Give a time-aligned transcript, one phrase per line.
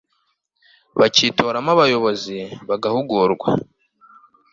[0.99, 3.49] bakitoramo abayobozi, bagahugurwa